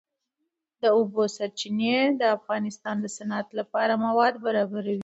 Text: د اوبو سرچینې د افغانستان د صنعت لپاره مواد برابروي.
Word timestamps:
د 0.81 0.83
اوبو 0.97 1.21
سرچینې 1.35 1.95
د 2.19 2.23
افغانستان 2.37 2.95
د 3.01 3.05
صنعت 3.17 3.47
لپاره 3.59 3.93
مواد 4.05 4.33
برابروي. 4.45 4.99